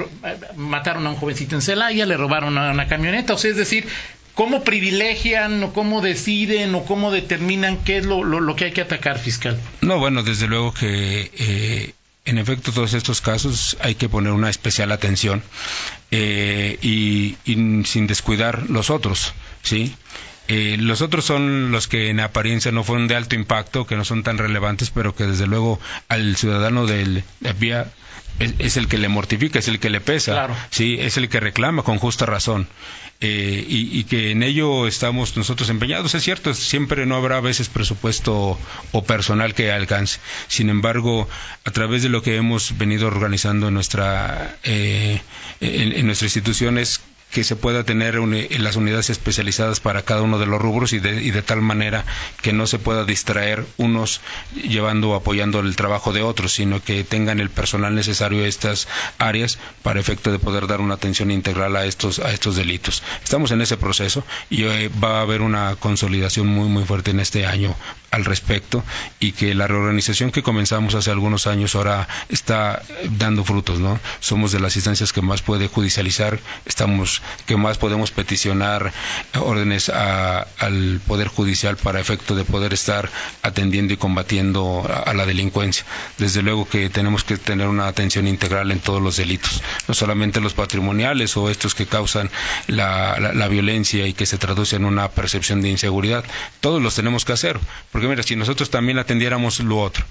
[0.57, 3.35] mataron a un jovencito en Celaya, le robaron una camioneta.
[3.35, 3.87] O sea, es decir,
[4.38, 8.83] ¿Cómo privilegian o cómo deciden o cómo determinan qué es lo, lo, que hay que
[8.83, 9.59] atacar fiscal?
[9.81, 11.92] No, bueno, desde luego que eh,
[12.24, 15.42] en efecto todos estos casos hay que poner una especial atención
[16.12, 17.37] eh, y,
[17.85, 19.96] sin descuidar los otros, ¿sí?
[20.46, 24.05] Eh, los otros son los que en apariencia no fueron de alto impacto, que no
[24.05, 27.24] son tan relevantes, pero que desde luego al ciudadano de
[27.59, 27.90] vía
[28.38, 31.83] es, el que le mortifica, es el que le pesa, sí, es el que reclama
[31.83, 32.68] con justa razón.
[33.20, 36.14] Eh, y, que en ello estamos nosotros empeñados.
[36.14, 38.57] Es cierto, siempre no habrá a veces presupuesto
[38.92, 40.20] o personal que alcance.
[40.46, 41.29] Sin embargo,
[41.64, 45.20] a través de lo que hemos venido organizando en nuestra, eh,
[45.61, 50.23] en, en nuestra institución es que se pueda tener en las unidades especializadas para cada
[50.23, 52.05] uno de los rubros y de, y de, tal manera
[52.43, 54.21] que no se pueda distraer unos
[54.55, 58.88] llevando o apoyando el trabajo de otros, sino que tengan el personal necesario a estas
[59.19, 63.03] áreas para efecto de poder dar una atención integral a estos a estos delitos.
[63.23, 67.21] Estamos en ese proceso y eh, va a haber una consolidación muy muy fuerte en
[67.21, 67.75] este año
[68.11, 68.83] al respecto
[69.21, 72.83] y que la reorganización que comenzamos hace algunos años ahora está
[73.19, 74.01] dando frutos, ¿no?
[74.21, 78.92] Somos de las instancias que más puede judicializar, estamos que más podemos peticionar
[79.40, 83.11] órdenes al poder judicial para efecto de poder estar
[83.42, 85.85] atendiendo y combatiendo a, la delincuencia.
[86.18, 90.40] Desde luego que tenemos que tener una atención integral en todos los delitos, no solamente
[90.40, 92.31] los patrimoniales o estos que causan
[92.66, 96.24] la, la violencia y que se traducen en una percepción de inseguridad.
[96.61, 97.59] Todos los tenemos que hacer
[97.92, 100.04] porque mira, si nosotros también atendiéramos lo otro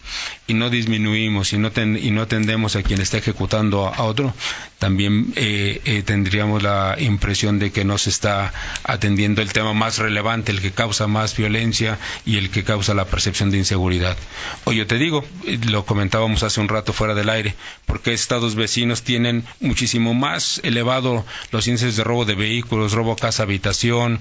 [0.48, 4.34] y no disminuimos y no, y no atendemos a quien está ejecutando a, otro,
[4.80, 9.98] también eh, eh, tendríamos la impresión de que no se está atendiendo el tema más
[9.98, 14.18] relevante, el que causa más violencia y el que causa la percepción de inseguridad.
[14.66, 17.56] O yo te digo, eh, lo comentábamos hace un rato fuera del aire,
[17.86, 23.44] porque estados vecinos tienen muchísimo más elevado los índices de robo de vehículos, robo casa
[23.44, 24.20] habitación,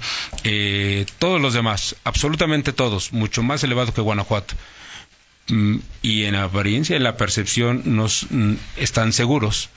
[1.19, 4.55] todos los demás, absolutamente todos, mucho más elevado que Guanajuato.
[5.49, 9.69] Mm, y en apariencia, en la percepción, nos mm, están seguros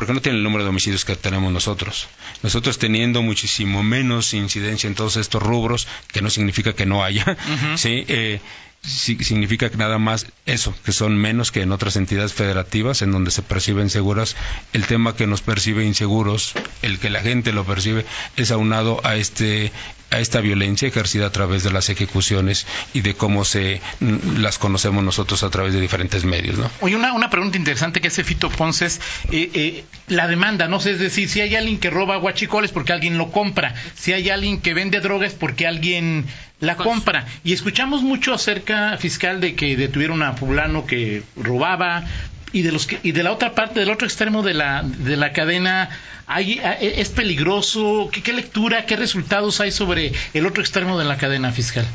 [0.00, 2.08] porque no tienen el número de homicidios que tenemos nosotros.
[2.42, 7.36] Nosotros teniendo muchísimo menos incidencia en todos estos rubros, que no significa que no haya,
[7.76, 8.06] ¿sí?
[8.08, 8.40] Eh,
[8.82, 13.30] significa que nada más eso, que son menos que en otras entidades federativas en donde
[13.30, 14.36] se perciben seguras.
[14.72, 19.16] El tema que nos percibe inseguros, el que la gente lo percibe, es aunado a
[19.16, 19.72] este
[20.10, 24.58] a esta violencia ejercida a través de las ejecuciones y de cómo se mm, las
[24.58, 26.58] conocemos nosotros a través de diferentes medios.
[26.58, 26.68] ¿no?
[26.80, 30.78] Oye, una, una pregunta interesante que hace Fito Ponce es eh, eh, la demanda, ¿no?
[30.78, 34.60] es decir, si hay alguien que roba guachicoles porque alguien lo compra, si hay alguien
[34.60, 36.26] que vende drogas porque alguien
[36.60, 37.26] la compra.
[37.44, 42.04] Y escuchamos mucho acerca, fiscal, de que detuvieron a fulano que robaba,
[42.52, 45.16] y de los que, y de la otra parte del otro extremo de la de
[45.16, 45.88] la cadena
[46.26, 51.16] hay, es peligroso ¿Qué, qué lectura qué resultados hay sobre el otro extremo de la
[51.16, 51.86] cadena fiscal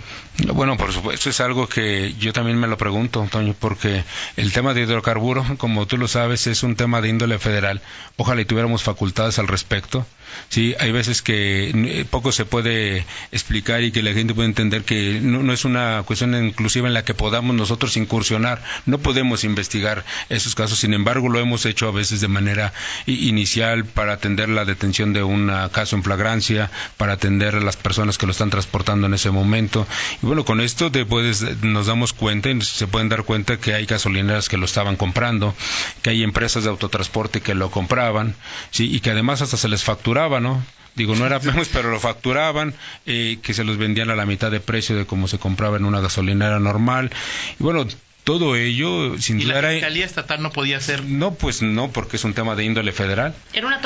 [0.54, 4.04] bueno, por supuesto, es algo que yo también me lo pregunto, Antonio, porque
[4.36, 7.82] el tema de hidrocarburos, como tú lo sabes, es un tema de índole federal.
[8.18, 10.06] Ojalá y tuviéramos facultades al respecto.
[10.50, 14.84] Sí, hay veces que eh, poco se puede explicar y que la gente puede entender
[14.84, 18.64] que no, es una cuestión inclusiva en la que podamos nosotros incursionar.
[18.86, 20.80] No podemos investigar esos casos.
[20.80, 22.74] Sin embargo, lo hemos hecho a veces de manera
[23.06, 28.18] inicial para atender la detención de un caso en flagrancia, para atender a las personas
[28.18, 29.88] que lo están transportando en ese momento
[30.22, 34.50] bueno, con esto puedes, nos damos cuenta, y se pueden dar cuenta que hay gasolineras
[34.50, 35.54] que lo estaban comprando,
[36.02, 38.36] que hay empresas de autotransporte que lo compraban,
[38.72, 39.84] sí, y que además hasta se les
[40.16, 40.64] facturaba, ¿no?
[40.96, 42.74] digo, no era menos, pero lo facturaban,
[43.06, 45.86] eh, que se los vendían a la mitad de precio de como se compraba en
[45.86, 47.12] una gasolinera normal.
[47.60, 47.86] Y bueno,
[48.24, 51.04] todo ello, sin ¿Y la Fiscalía Estatal no podía hacer?
[51.04, 53.36] No, pues no, porque es un tema de índole federal.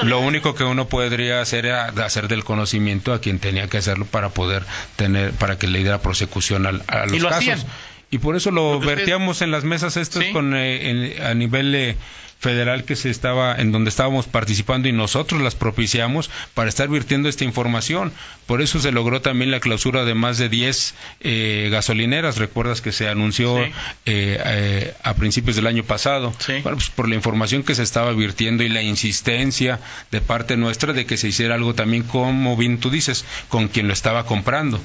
[0.03, 4.05] Lo único que uno podría hacer era hacer del conocimiento a quien tenía que hacerlo
[4.05, 4.63] para poder
[4.95, 7.65] tener, para que le diera prosecución a, los ¿Y lo casos.
[8.11, 11.73] Y por eso lo, vertíamos en las mesas estas con, eh, a nivel...
[11.73, 11.97] Eh,
[12.39, 17.28] federal que se estaba en donde estábamos participando y nosotros las propiciamos para estar virtiendo
[17.28, 18.13] esta información.
[18.45, 22.38] Por eso se logró también la clausura de más de 10 eh, gasolineras.
[22.38, 23.71] Recuerdas que se anunció eh,
[24.06, 26.34] eh, a principios del año pasado.
[26.47, 29.80] Bueno, pues por la información que se estaba virtiendo y la insistencia
[30.12, 33.88] de parte nuestra de que se hiciera algo también como bien tú dices, con quien
[33.88, 34.82] lo estaba comprando.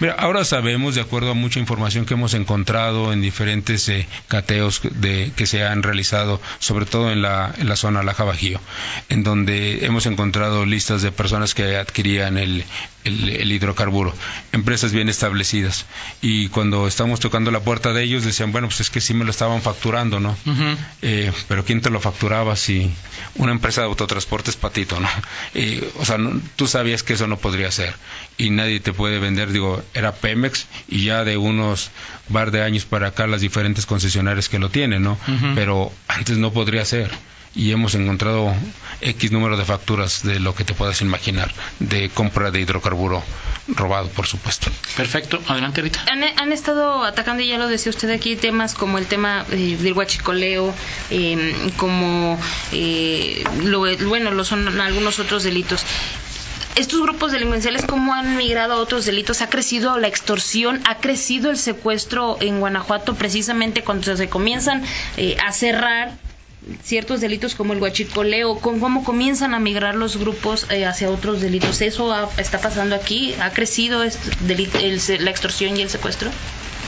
[0.00, 3.90] Mira, ahora sabemos, de acuerdo a mucha información que hemos encontrado en diferentes
[4.28, 8.60] cateos de, que se han realizado, sobre todo en la, en la zona Laja Bajío,
[9.08, 12.64] en donde hemos encontrado listas de personas que adquirían el,
[13.04, 14.14] el, hidrocarburo,
[14.52, 15.86] empresas bien establecidas.
[16.20, 19.24] Y cuando estamos tocando la puerta de ellos, decían, bueno, pues es que sí me
[19.24, 20.36] lo estaban facturando, ¿no?
[21.02, 22.90] Eh, pero ¿quién te lo facturaba si
[23.36, 25.08] una empresa de autotransporte es patito, ¿no?
[25.54, 26.18] Eh, o sea,
[26.56, 27.94] tú sabías que eso no podría ser.
[28.38, 31.90] Y nadie te puede vender, digo, era Pemex y ya de unos
[32.28, 35.18] bar de años para acá las diferentes concesionarias que lo tienen, ¿no?
[35.54, 37.10] Pero antes no podría ser
[37.54, 38.54] y hemos encontrado
[39.00, 43.22] X número de facturas de lo que te puedas imaginar de compra de hidrocarburo
[43.68, 44.70] robado, por supuesto.
[44.96, 46.04] Perfecto, adelante Rita.
[46.10, 49.92] Han, estado atacando, y ya lo decía usted aquí, temas como el tema eh, del
[49.92, 50.74] huachicoleo,
[51.10, 52.38] eh, como,
[52.72, 55.84] eh, lo, bueno, lo son algunos otros delitos
[56.76, 59.42] estos grupos delincuenciales, ¿cómo han migrado a otros delitos?
[59.42, 60.80] ¿Ha crecido la extorsión?
[60.86, 64.84] ¿Ha crecido el secuestro en Guanajuato precisamente cuando se comienzan
[65.44, 66.12] a cerrar
[66.82, 71.80] ciertos delitos como el huachicoleo, cómo comienzan a migrar los grupos eh, hacia otros delitos.
[71.80, 73.34] ¿Eso está pasando aquí?
[73.40, 76.30] ¿Ha crecido la extorsión y el secuestro?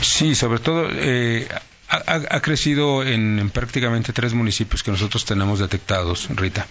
[0.01, 1.47] Sí, sobre todo eh,
[1.93, 6.67] ha, crecido en, prácticamente tres municipios que nosotros tenemos detectados, Rita.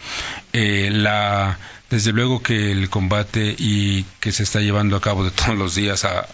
[0.53, 1.59] Eh, la,
[1.91, 5.75] desde luego que el combate y que se está llevando a cabo de todos los
[5.75, 6.27] días a,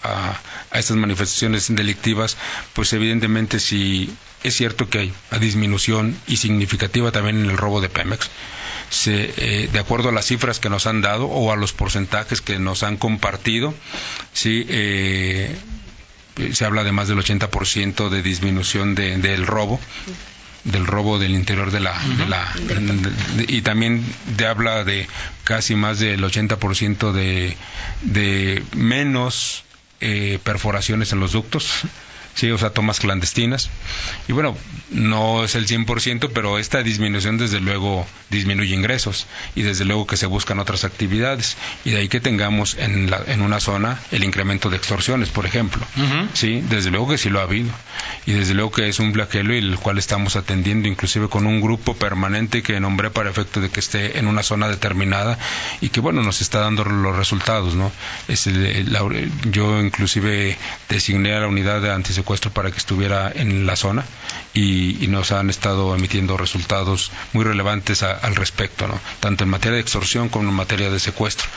[0.71, 2.37] a estas manifestaciones delictivas,
[2.73, 4.11] pues evidentemente si
[4.43, 8.31] es cierto que hay disminución y significativa también en el robo de Pemex.
[9.07, 12.59] Eh, de acuerdo a las cifras que nos han dado o a los porcentajes que
[12.59, 13.75] nos han compartido,
[14.33, 15.55] sí, eh,
[16.53, 19.81] se habla de más del 80% de disminución del robo
[20.65, 22.53] del robo del interior de la, de la
[23.49, 24.05] y también
[24.37, 25.07] de, habla de
[25.45, 27.57] casi más del 80% de,
[28.03, 29.65] de menos
[30.01, 31.85] eh, perforaciones en los ductos
[32.39, 33.69] sí, o sea, tomas clandestinas.
[34.29, 34.57] Y bueno,
[34.91, 40.17] no es el 100%, pero esta disminución desde luego disminuye ingresos y desde luego que
[40.17, 41.57] se buscan otras actividades.
[41.85, 45.47] Y de ahí que tengamos en, la, en una zona el incremento de extorsiones, por
[45.47, 45.85] ejemplo.
[46.33, 47.71] Sí, desde luego que sí lo ha habido.
[48.25, 51.61] Y desde luego que es un flagelo y el cual estamos atendiendo inclusive con un
[51.61, 55.39] grupo permanente que nombré para efecto de que esté en una zona determinada
[55.81, 57.91] y que bueno, nos está dando los resultados, ¿no?
[58.29, 58.49] Es
[59.51, 60.57] yo inclusive
[60.89, 64.05] designé a la unidad de antisecuestro secuestro para que estuviera en la zona
[64.53, 69.01] y, nos han estado emitiendo resultados muy relevantes al respecto, ¿no?
[69.21, 71.49] tanto en materia de extorsión como en materia de secuestro.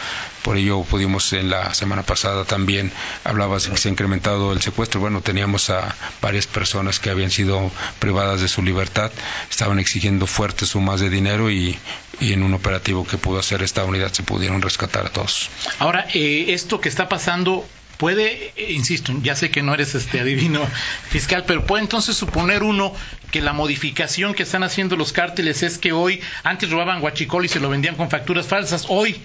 [0.43, 2.89] Por ello pudimos en la semana pasada también,
[3.25, 5.01] hablabas que se ha incrementado el secuestro.
[5.01, 7.69] Bueno, teníamos a varias personas que habían sido
[7.99, 9.11] privadas de su libertad,
[9.49, 11.77] estaban exigiendo fuertes sumas de dinero y,
[12.21, 15.49] en un operativo que pudo hacer esta unidad se pudieron rescatar a todos.
[15.79, 17.65] Ahora, eh, esto que está pasando
[18.01, 20.67] puede, eh, insisto, ya sé que no eres este adivino
[21.09, 22.95] fiscal, pero puede entonces suponer uno
[23.29, 27.47] que la modificación que están haciendo los cárteles es que hoy, antes robaban guachicol y
[27.47, 29.21] se lo vendían con facturas falsas, hoy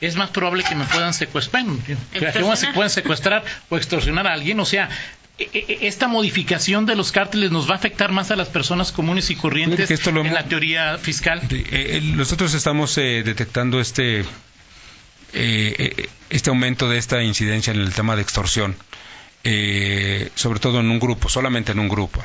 [0.00, 1.64] es más probable que me puedan secuestrar,
[2.12, 4.88] que se puedan secuestrar o extorsionar a alguien, o sea,
[5.38, 8.48] e, e, e, esta modificación de los cárteles nos va a afectar más a las
[8.48, 11.40] personas comunes y corrientes en la teoría fiscal.
[11.50, 14.24] Eh, eh, nosotros estamos eh, detectando este
[15.32, 18.76] este aumento de esta incidencia en el tema de extorsión,
[20.34, 22.22] sobre todo en un grupo, solamente en un grupo.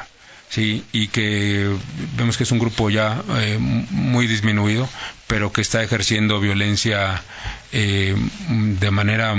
[0.49, 1.67] Sí, y que
[2.15, 3.23] vemos que es un grupo ya
[3.89, 4.87] muy disminuido,
[5.27, 7.21] pero que está ejerciendo violencia
[7.71, 8.15] eh,
[8.49, 9.33] de manera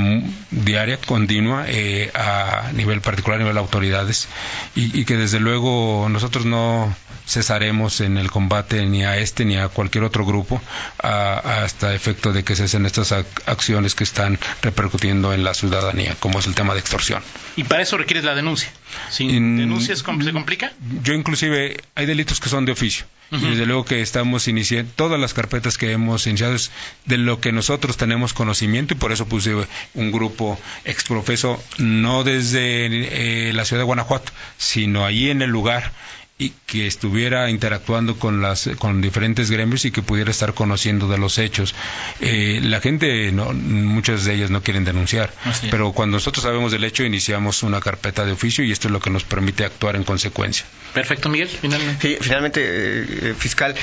[0.51, 4.29] diaria, continua, eh, a nivel particular, a nivel de autoridades,
[4.75, 6.95] y, que desde luego nosotros no
[7.27, 10.61] cesaremos en el combate ni a este ni a cualquier otro grupo
[10.99, 16.47] hasta efecto de que cesen estas acciones que están repercutiendo en la ciudadanía, como es
[16.47, 17.23] el tema de extorsión.
[17.57, 18.71] ¿Y para eso requieres la denuncia?
[19.11, 20.73] ¿Sin denuncias se complica?
[21.03, 23.07] Yo inclusive, hay delitos que son de oficio.
[23.31, 26.71] Y desde luego que estamos iniciando, todas las carpetas que hemos iniciado es
[27.05, 29.55] de lo que nosotros tenemos conocimiento y por eso puse
[29.95, 35.93] un grupo exprofeso, no desde eh, la ciudad de Guanajuato, sino allí en el lugar
[36.37, 41.17] y que estuviera interactuando con las con diferentes gremios y que pudiera estar conociendo de
[41.17, 41.77] los hechos.
[42.21, 45.33] Eh, la gente no, muchas de ellas no quieren denunciar
[45.71, 49.01] pero cuando nosotros sabemos del hecho iniciamos una carpeta de oficio y esto es lo
[49.01, 50.67] que nos permite actuar en consecuencia.
[50.93, 52.19] Perfecto Miguel finalmente.
[52.21, 53.75] Finalmente eh, fiscal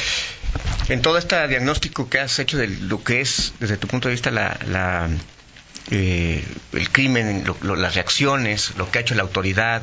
[0.89, 4.13] en todo este diagnóstico que has hecho de lo que es desde tu punto de
[4.13, 5.09] vista la
[5.89, 9.81] eh, el crimen, las reacciones, lo que ha hecho la autoridad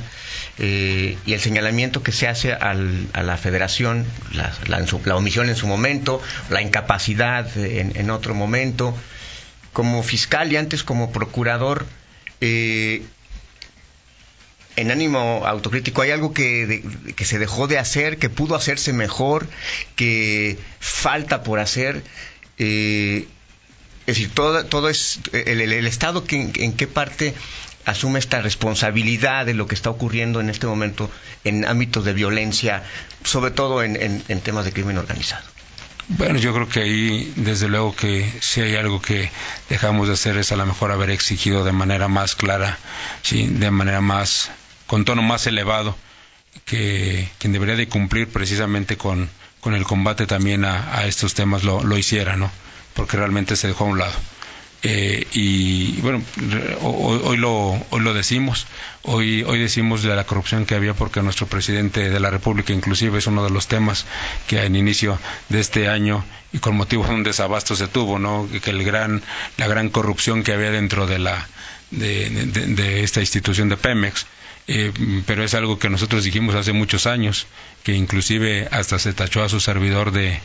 [0.59, 6.22] eh, y el señalamiento que se hace a la federación, la, omisión en su momento,
[6.51, 8.96] la incapacidad en, otro momento.
[9.72, 11.86] Como fiscal y antes como procurador,
[12.40, 13.03] eh,
[14.76, 16.82] en ánimo autocrítico, ¿hay algo que,
[17.16, 19.46] que, se dejó de hacer, que pudo hacerse mejor,
[19.94, 22.03] que falta por hacer?
[24.09, 27.34] Es decir, todo, todo es el, Estado que, en, qué parte
[27.84, 31.11] asume esta responsabilidad de lo que está ocurriendo en este momento
[31.44, 32.84] en ámbitos de violencia,
[33.22, 35.44] sobre todo en, temas de crimen organizado.
[36.09, 39.30] Bueno, yo creo que ahí, desde luego que si hay algo que
[39.68, 42.78] dejamos de hacer es a lo mejor haber exigido de manera más clara,
[43.20, 44.50] sí, de manera más,
[44.86, 45.98] con tono más elevado,
[46.64, 49.28] que quien debería de cumplir precisamente con,
[49.61, 52.50] con el combate también a, a estos temas lo, lo hiciera, ¿no?
[52.99, 54.12] Porque realmente se dejó a un lado.
[54.82, 56.20] Eh, y bueno,
[56.82, 58.66] hoy, hoy, lo, hoy lo decimos,
[59.03, 63.18] hoy, hoy decimos de la corrupción que había porque nuestro presidente de la República inclusive
[63.18, 64.05] es uno de los temas
[64.49, 65.16] que en inicio
[65.49, 68.49] de este año y con motivo de un desabasto se tuvo, ¿no?
[68.64, 69.22] Que el gran,
[69.59, 71.46] la gran corrupción que había dentro de la,
[71.92, 74.26] de, esta institución de Pemex.
[74.66, 74.92] Eh,
[75.24, 77.46] pero es algo que nosotros dijimos hace muchos años,
[77.84, 80.40] que inclusive hasta se tachó a su servidor de,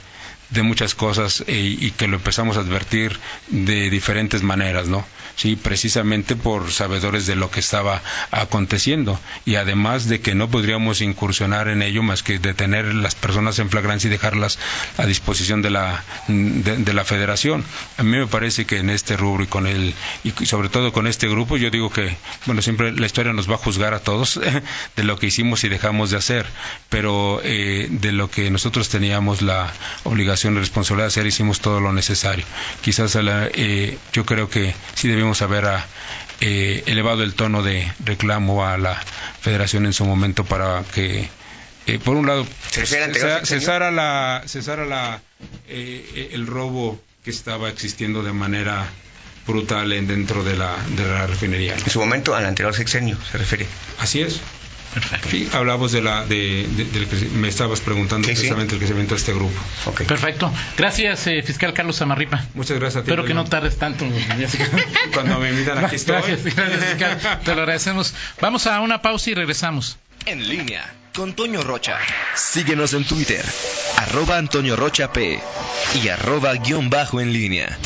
[0.53, 5.05] de muchas cosas eh, y que lo empezamos a advertir de diferentes maneras, ¿no?
[5.35, 11.01] Sí, precisamente por sabedores de lo que estaba aconteciendo y además de que no podríamos
[11.01, 14.59] incursionar en ello más que detener las personas en flagrancia y dejarlas
[14.97, 17.63] a disposición de la de, la Federación.
[17.97, 21.07] A mí me parece que en este rubro y con el y sobre todo con
[21.07, 24.39] este grupo yo digo que bueno siempre la historia nos va a juzgar a todos
[24.95, 26.45] de lo que hicimos y dejamos de hacer,
[26.89, 29.73] pero eh, de lo que nosotros teníamos la
[30.03, 32.45] obligación responsabilidad de hacer, hicimos todo lo necesario.
[32.81, 35.85] Quizás eh, yo creo que sí debemos haber ah,
[36.41, 39.01] eh, elevado el tono de reclamo a la
[39.41, 41.29] federación en su momento para que,
[41.87, 45.21] eh, por un lado, cesara, la, cesara la,
[45.67, 48.87] el robo que estaba existiendo de manera
[49.47, 51.75] brutal dentro de la, de la refinería.
[51.75, 53.67] En su momento, al anterior sexenio, se refiere.
[53.99, 54.39] Así es.
[54.93, 55.29] Perfecto.
[55.29, 59.33] Sí, hablamos de la, de, del que me estabas preguntando precisamente el crecimiento de este
[59.33, 59.59] grupo.
[59.85, 60.05] Okay.
[60.05, 60.51] Perfecto.
[60.77, 62.45] Gracias, eh, fiscal Carlos Amarripa.
[62.53, 63.11] Muchas gracias a ti.
[63.11, 64.05] Espero que no tardes tanto.
[65.13, 66.15] Cuando me invitan aquí estoy.
[66.15, 67.39] Gracias, gracias fiscal.
[67.43, 68.13] Te lo agradecemos.
[68.41, 69.97] Vamos a una pausa y regresamos.
[70.25, 71.97] En línea con Toño Rocha.
[72.35, 73.45] Síguenos en Twitter,
[73.97, 75.39] arroba Antonio Rocha P
[76.01, 77.77] y arroba guion bajo en línea.